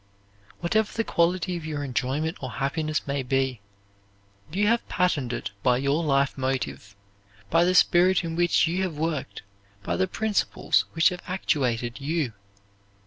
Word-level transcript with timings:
Whatever 0.61 0.91
the 0.91 1.03
quality 1.03 1.55
of 1.57 1.63
your 1.63 1.83
enjoyment 1.83 2.35
or 2.41 2.49
happiness 2.53 3.05
may 3.05 3.21
be, 3.21 3.61
you 4.51 4.65
have 4.65 4.89
patterned 4.89 5.31
it 5.31 5.51
by 5.61 5.77
your 5.77 6.03
life 6.03 6.35
motive 6.35 6.95
by 7.51 7.63
the 7.63 7.75
spirit 7.75 8.23
in 8.23 8.35
which 8.35 8.65
you 8.65 8.81
have 8.81 8.97
worked, 8.97 9.43
by 9.83 9.95
the 9.95 10.07
principles 10.07 10.85
which 10.93 11.09
have 11.09 11.21
actuated 11.27 11.99
you. 12.01 12.33